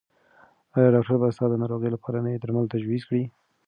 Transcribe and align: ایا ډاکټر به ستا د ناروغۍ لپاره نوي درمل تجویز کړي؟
ایا 0.75 0.87
ډاکټر 0.93 1.15
به 1.21 1.27
ستا 1.35 1.45
د 1.49 1.53
ناروغۍ 1.61 1.89
لپاره 1.91 2.23
نوي 2.25 2.37
درمل 2.39 2.65
تجویز 2.73 3.03
کړي؟ 3.09 3.23